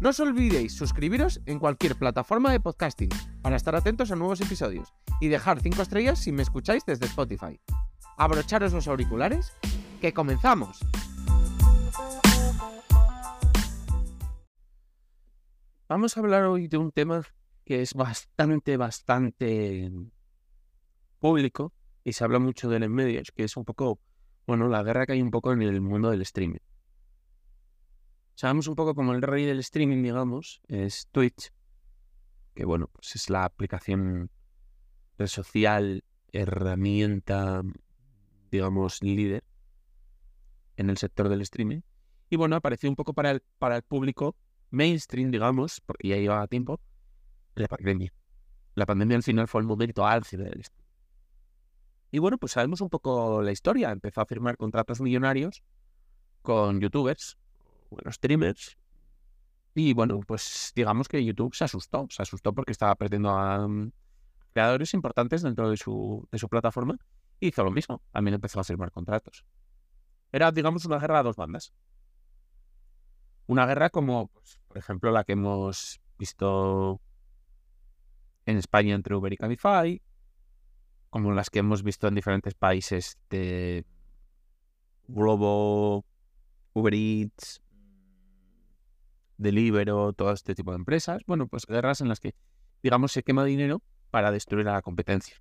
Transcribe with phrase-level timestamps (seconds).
[0.00, 3.10] No os olvidéis suscribiros en cualquier plataforma de podcasting
[3.42, 7.58] para estar atentos a nuevos episodios y dejar 5 estrellas si me escucháis desde Spotify.
[8.16, 9.52] Abrocharos los auriculares,
[10.00, 10.78] que comenzamos.
[15.88, 17.22] Vamos a hablar hoy de un tema
[17.64, 19.90] que es bastante, bastante
[21.18, 21.72] público
[22.04, 23.98] y se habla mucho de en medios, que es un poco,
[24.46, 26.60] bueno, la guerra que hay un poco en el mundo del streaming.
[28.38, 31.50] Sabemos un poco como el rey del streaming, digamos, es Twitch,
[32.54, 34.30] que bueno, pues es la aplicación
[35.26, 37.62] social, herramienta,
[38.52, 39.42] digamos, líder
[40.76, 41.80] en el sector del streaming.
[42.30, 43.42] Y bueno, apareció un poco para el,
[43.82, 44.36] público
[44.70, 46.78] mainstream, digamos, porque ya llevaba tiempo,
[47.56, 48.12] la pandemia.
[48.76, 50.92] La pandemia al final fue el momento álgido del streaming.
[52.12, 53.90] Y bueno, pues sabemos un poco la historia.
[53.90, 55.64] Empezó a firmar contratos millonarios
[56.42, 57.36] con youtubers,
[57.90, 58.76] bueno, streamers.
[59.74, 63.92] Y bueno, pues digamos que YouTube se asustó, se asustó porque estaba perdiendo a mm,
[64.52, 66.96] creadores importantes dentro de su, de su plataforma
[67.40, 69.44] y hizo lo mismo, también empezó a firmar contratos.
[70.32, 71.72] Era, digamos, una guerra a dos bandas.
[73.46, 77.00] Una guerra como, pues, por ejemplo, la que hemos visto
[78.44, 80.02] en España entre Uber y Cabify,
[81.10, 83.86] como las que hemos visto en diferentes países de
[85.06, 86.04] Globo,
[86.74, 87.62] Uber Eats,
[89.38, 91.22] Deliveroo, todo este tipo de empresas.
[91.26, 92.34] Bueno, pues guerras en las que,
[92.82, 95.36] digamos, se quema dinero para destruir a la competencia.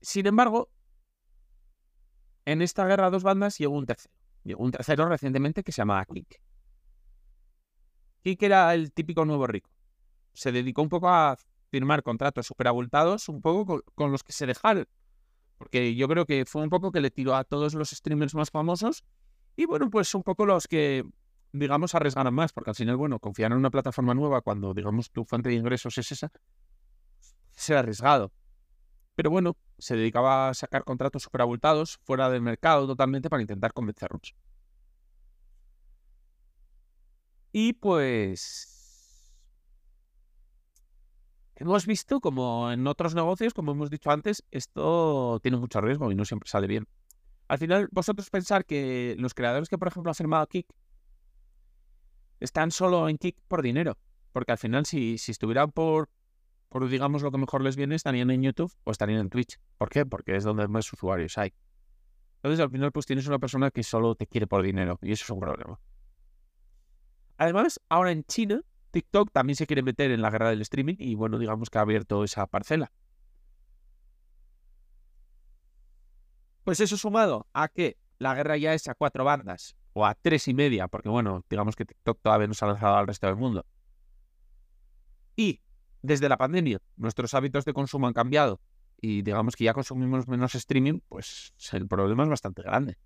[0.00, 0.70] Sin embargo,
[2.44, 4.14] en esta guerra a dos bandas llegó un tercero.
[4.44, 6.40] Llegó un tercero recientemente que se llamaba Kik.
[8.22, 9.70] Kik era el típico nuevo rico.
[10.32, 11.36] Se dedicó un poco a
[11.70, 14.86] firmar contratos súper abultados, un poco con, con, los que se dejaron.
[15.58, 18.50] Porque yo creo que fue un poco que le tiró a todos los streamers más
[18.50, 19.04] famosos
[19.56, 21.04] y bueno, pues un poco los que,
[21.52, 25.24] digamos, arriesgaron más, porque al final, bueno, confiar en una plataforma nueva cuando, digamos, tu
[25.24, 26.32] fuente de ingresos es esa,
[27.50, 28.32] ser arriesgado.
[29.14, 33.72] Pero bueno, se dedicaba a sacar contratos súper abultados fuera del mercado totalmente para intentar
[33.72, 34.34] convencernos.
[37.52, 38.68] Y pues...
[41.54, 46.14] Hemos visto como en otros negocios, como hemos dicho antes, esto tiene mucho riesgo y
[46.14, 46.88] no siempre sale bien.
[47.52, 50.66] Al final, vosotros pensar que los creadores que, por ejemplo, han firmado Kik
[52.40, 53.98] están solo en Kik por dinero.
[54.32, 56.08] Porque al final, si, si estuvieran por,
[56.70, 59.60] por, digamos, lo que mejor les viene, estarían en YouTube o estarían en Twitch.
[59.76, 60.06] ¿Por qué?
[60.06, 61.52] Porque es donde más usuarios hay.
[62.36, 64.98] Entonces, al final, pues tienes una persona que solo te quiere por dinero.
[65.02, 65.78] Y eso es un problema.
[67.36, 68.62] Además, ahora en China,
[68.92, 71.82] TikTok también se quiere meter en la guerra del streaming y, bueno, digamos que ha
[71.82, 72.90] abierto esa parcela.
[76.64, 80.48] Pues eso sumado a que la guerra ya es a cuatro bandas, o a tres
[80.48, 83.36] y media, porque bueno, digamos que TikTok todavía no se ha lanzado al resto del
[83.36, 83.66] mundo.
[85.36, 85.60] Y
[86.02, 88.60] desde la pandemia, nuestros hábitos de consumo han cambiado
[89.00, 92.96] y digamos que ya consumimos menos streaming, pues el problema es bastante grande.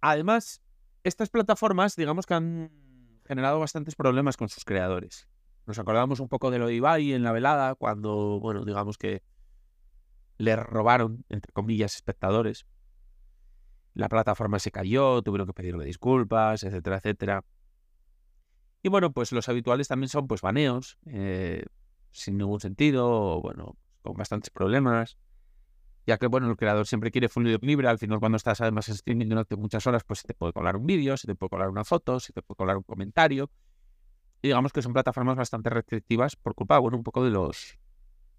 [0.00, 0.62] Además,
[1.02, 2.70] estas plataformas, digamos que han
[3.26, 5.28] generado bastantes problemas con sus creadores.
[5.66, 9.22] Nos acordamos un poco de lo de Ibai en la velada, cuando, bueno, digamos que
[10.40, 12.66] le robaron, entre comillas, espectadores.
[13.92, 17.44] La plataforma se cayó, tuvieron que pedirle disculpas, etcétera, etcétera.
[18.82, 21.64] Y bueno, pues los habituales también son pues baneos, eh,
[22.10, 25.18] sin ningún sentido, bueno, con bastantes problemas.
[26.06, 28.94] Ya que, bueno, el creador siempre quiere fluido libre, al final cuando estás además en
[28.94, 31.68] streaming durante muchas horas, pues se te puede colar un vídeo, se te puede colar
[31.68, 33.50] una foto, se te puede colar un comentario.
[34.40, 37.78] Y digamos que son plataformas bastante restrictivas por culpa, bueno, un poco de los,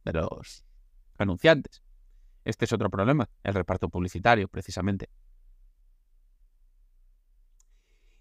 [0.03, 0.65] de los
[1.19, 1.83] anunciantes.
[2.43, 5.09] Este es otro problema, el reparto publicitario, precisamente.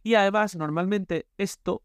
[0.02, 1.82] Y además, normalmente esto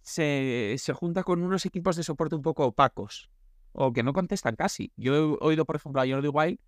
[0.00, 3.30] se, junta con unos equipos de soporte un poco opacos
[3.72, 4.92] o que no contestan casi.
[4.96, 6.58] Yo he oído, por ejemplo, a Jordi Wild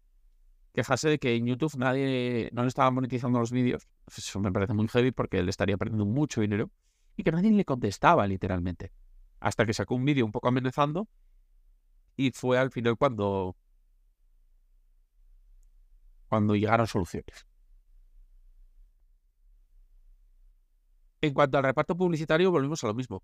[0.73, 3.89] quejarse de que en YouTube nadie no le estaba monetizando los vídeos.
[4.15, 6.71] Eso me parece muy heavy porque él estaría perdiendo mucho dinero
[7.17, 8.93] y que nadie le contestaba literalmente.
[9.41, 11.09] Hasta que sacó un vídeo un poco amenazando
[12.17, 13.57] y fue al final cuando
[16.37, 17.47] cuando llegaron soluciones.
[21.23, 23.23] En cuanto al reparto publicitario, volvemos a lo mismo.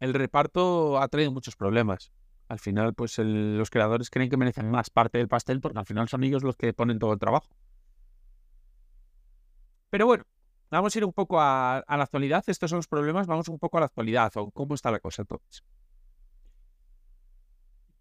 [0.00, 2.10] El reparto ha traído muchos problemas.
[2.48, 6.08] Al final, pues los creadores creen que merecen más parte del pastel porque al final
[6.08, 7.46] son ellos los que ponen todo el trabajo.
[9.90, 10.24] Pero bueno,
[10.68, 12.42] vamos a ir un poco a, la actualidad.
[12.48, 13.28] Estos son los problemas.
[13.28, 15.62] Vamos un poco a la actualidad o cómo está la cosa entonces.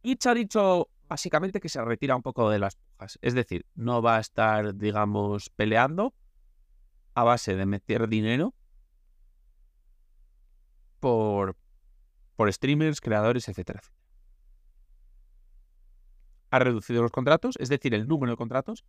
[0.01, 3.17] Itch ha dicho básicamente que se retira un poco de las pujas.
[3.21, 6.13] Es decir, no va a estar, digamos, peleando
[7.15, 8.53] a base de meter dinero
[10.99, 11.57] por,
[12.35, 13.81] por streamers, creadores, etcétera,
[16.51, 18.85] Ha reducido los contratos, es decir, el número de contratos,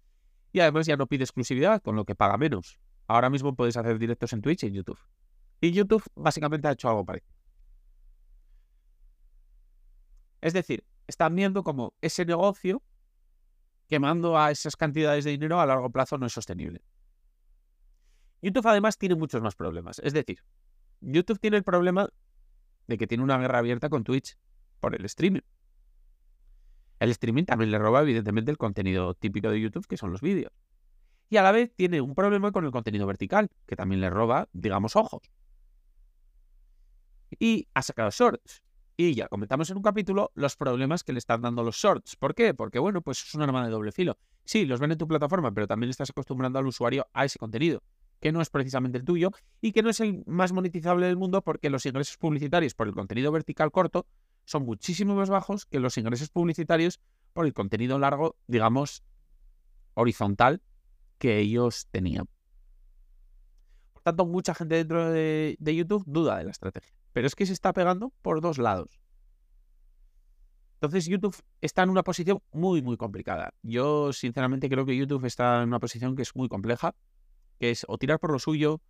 [0.52, 2.78] y además ya no pide exclusividad, con lo que paga menos.
[3.06, 4.98] Ahora mismo puedes hacer directos en Twitch y en YouTube.
[5.60, 7.34] Y YouTube básicamente ha hecho algo parecido.
[10.40, 12.82] Es decir, están viendo como ese negocio
[13.88, 16.80] quemando a esas cantidades de dinero a largo plazo no es sostenible.
[18.40, 19.98] YouTube además tiene muchos más problemas.
[19.98, 20.38] Es decir,
[21.00, 22.08] YouTube tiene el problema
[22.86, 24.38] de que tiene una guerra abierta con Twitch
[24.78, 25.42] por el streaming.
[27.00, 30.52] El streaming también le roba, evidentemente, el contenido típico de YouTube, que son los vídeos.
[31.28, 34.48] Y a la vez tiene un problema con el contenido vertical, que también le roba,
[34.52, 35.22] digamos, ojos.
[37.38, 38.62] Y ha sacado shorts.
[39.00, 42.16] Y ya comentamos en un capítulo los problemas que le están dando los shorts.
[42.16, 42.52] ¿Por qué?
[42.52, 44.18] Porque, bueno, pues es un arma de doble filo.
[44.44, 47.82] Sí, los ven en tu plataforma, pero también estás acostumbrando al usuario a ese contenido
[48.20, 49.30] que no es precisamente el tuyo
[49.62, 52.92] y que no es el más monetizable del mundo porque los ingresos publicitarios por el
[52.92, 54.04] contenido vertical corto
[54.44, 57.00] son muchísimo más bajos que los ingresos publicitarios
[57.32, 59.02] por el contenido largo, digamos,
[59.94, 60.60] horizontal
[61.16, 62.26] que ellos tenían.
[63.94, 66.99] Por tanto, mucha gente dentro de, de YouTube duda de la estrategia.
[67.12, 69.00] Pero es que se está pegando por dos lados.
[70.74, 73.52] Entonces YouTube está en una posición muy, muy complicada.
[73.62, 76.94] Yo sinceramente creo que YouTube está en una posición que es muy compleja
[77.60, 78.80] que es o tirar por lo suyo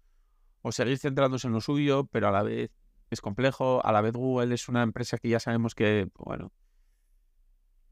[0.62, 2.70] o seguir centrándose en lo suyo, pero a la vez
[3.10, 6.52] es complejo, a la vez Google es una empresa que ya sabemos que, bueno,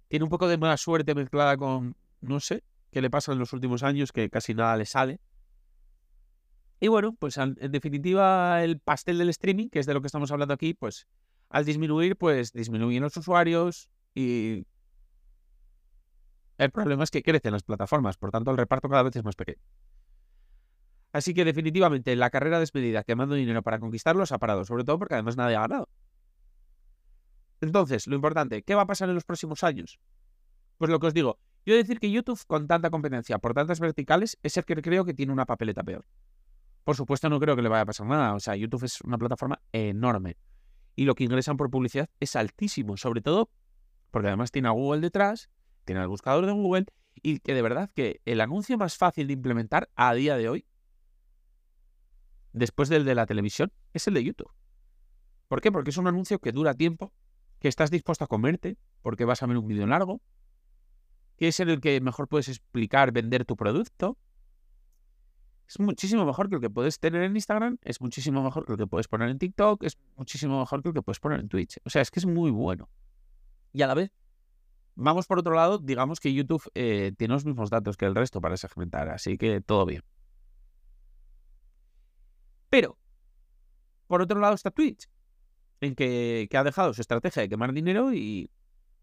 [0.07, 3.53] tiene un poco de mala suerte mezclada con, no sé, qué le pasa en los
[3.53, 5.21] últimos años, que casi nada le sale.
[6.81, 10.31] Y bueno, pues en definitiva el pastel del streaming, que es de lo que estamos
[10.31, 11.07] hablando aquí, pues
[11.49, 14.65] al disminuir, pues disminuyen los usuarios y
[16.59, 19.37] el problema es que crecen las plataformas, por tanto el reparto cada vez es más
[19.37, 19.63] pequeño.
[21.13, 25.15] Así que definitivamente la carrera desmedida quemando dinero para conquistarlos ha parado, sobre todo porque
[25.15, 25.89] además nadie ha ganado.
[27.61, 29.99] Entonces, lo importante, ¿qué va a pasar en los próximos años?
[30.77, 34.39] Pues lo que os digo, yo decir que YouTube con tanta competencia por tantas verticales
[34.43, 36.05] es el que creo que tiene una papeleta peor.
[36.89, 39.19] Por supuesto no creo que le vaya a pasar nada, o sea, YouTube es una
[39.19, 40.39] plataforma enorme
[40.97, 43.51] y lo que ingresan por publicidad es altísimo, sobre todo
[44.11, 45.51] porque además tiene a Google detrás,
[45.85, 46.87] tiene al buscador de Google
[47.17, 50.65] y que de verdad que el anuncio más fácil de implementar a día de hoy
[52.55, 54.51] después del de la televisión, es el de YouTube.
[55.47, 55.71] ¿Por qué?
[55.71, 57.13] Porque es un anuncio que dura tiempo,
[57.59, 60.23] que estás dispuesto a comerte, porque vas a ver un vídeo largo,
[61.37, 64.17] que es el que mejor puedes explicar, vender tu producto.
[65.69, 68.79] Es muchísimo mejor que el que puedes tener en Instagram, es muchísimo mejor que el
[68.79, 71.79] que puedes poner en TikTok, es muchísimo mejor que el que puedes poner en Twitch.
[71.85, 72.89] O sea, es que es muy bueno.
[73.75, 74.11] Y a la vez,
[74.95, 78.41] vamos por otro lado, digamos que YouTube eh, tiene los mismos datos que el resto
[78.41, 80.03] para segmentar, así que todo bien.
[82.71, 82.97] Pero,
[84.07, 85.07] por otro lado está Twitch,
[85.83, 88.51] en que, ha dejado su estrategia de quemar dinero y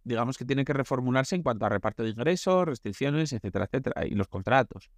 [0.03, 4.15] digamos que tiene que reformularse en cuanto a reparto de ingresos, restricciones, etcétera, etcétera, y
[4.15, 4.89] los contratos,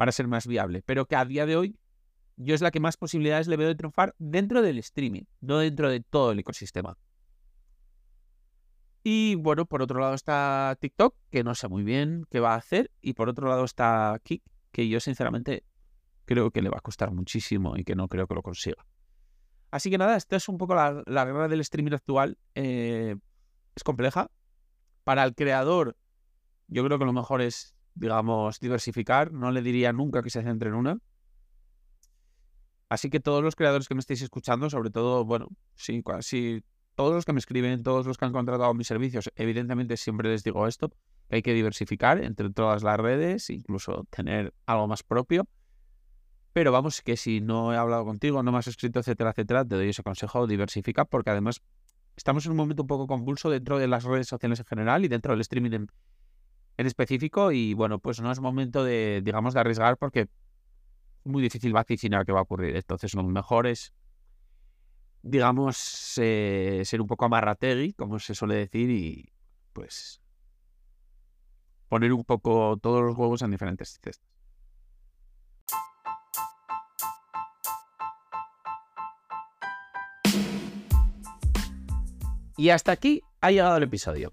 [0.00, 0.82] para ser más viable.
[0.86, 1.78] Pero que a día de hoy
[2.36, 5.90] yo es la que más posibilidades le veo de triunfar dentro del streaming, no dentro
[5.90, 6.96] de todo el ecosistema.
[9.04, 12.56] Y bueno, por otro lado está TikTok, que no sé muy bien qué va a
[12.56, 14.42] hacer, y por otro lado está Kik,
[14.72, 15.64] que yo sinceramente
[16.24, 18.86] creo que le va a costar muchísimo y que no creo que lo consiga.
[19.70, 22.38] Así que nada, esta es un poco la, guerra del streaming actual.
[22.54, 23.16] Eh,
[23.74, 24.30] es compleja.
[25.04, 25.94] Para el creador,
[26.68, 29.30] yo creo que lo mejor es, digamos, diversificar.
[29.32, 30.98] No le diría nunca que se centre en una.
[32.88, 36.64] Así que todos los creadores que me estéis escuchando, sobre todo, bueno, sí, casi
[36.96, 40.42] todos los que me escriben, todos los que han contratado mis servicios, evidentemente siempre les
[40.42, 40.88] digo esto,
[41.28, 45.46] que hay que diversificar entre todas las redes, incluso tener algo más propio.
[46.52, 49.76] Pero vamos, que si no he hablado contigo, no me has escrito, etcétera, etcétera, te
[49.76, 51.62] doy ese consejo, diversifica, porque además
[52.16, 55.08] estamos en un momento un poco convulso dentro de las redes sociales en general y
[55.08, 55.86] dentro del streaming
[56.80, 60.28] en específico y bueno, pues no es momento de, digamos, de arriesgar porque es
[61.24, 62.74] muy difícil vaticinar qué va a ocurrir.
[62.74, 63.92] Entonces lo mejor es,
[65.20, 69.30] digamos, eh, ser un poco amarrategui, como se suele decir, y
[69.74, 70.22] pues
[71.90, 74.26] poner un poco todos los huevos en diferentes cestas.
[82.56, 84.32] Y hasta aquí ha llegado el episodio.